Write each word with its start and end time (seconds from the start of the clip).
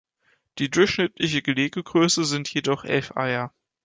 Die 0.57 0.71
durchschnittliche 0.71 1.43
Gelegegröße 1.43 2.25
sind 2.25 2.51
jedoch 2.51 2.85
elf 2.85 3.15
Eier. 3.15 3.53